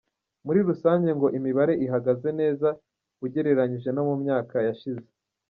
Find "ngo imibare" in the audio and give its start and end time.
1.17-1.73